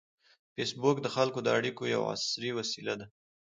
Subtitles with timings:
[0.53, 3.05] فېسبوک د خلکو د اړیکو یوه عصري وسیله ده